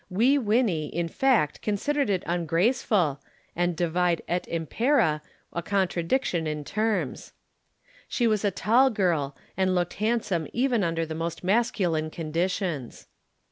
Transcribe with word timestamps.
Wee 0.09 0.39
Winnie 0.39 0.87
in 0.87 1.07
fact 1.09 1.61
considered 1.61 2.09
it 2.09 2.23
ungraceful 2.25 3.21
and 3.55 3.75
Divide 3.77 4.23
et 4.27 4.47
Impera 4.47 5.21
a 5.53 5.61
contradiction 5.61 6.47
in 6.47 6.63
terms. 6.63 7.33
She 8.07 8.25
was 8.25 8.43
a 8.43 8.49
tall 8.49 8.89
girl, 8.89 9.35
and 9.55 9.75
looked 9.75 9.93
handsome 10.01 10.47
even 10.53 10.83
under 10.83 11.05
the 11.05 11.13
most 11.13 11.43
masculine 11.43 12.09
conditions. 12.09 13.05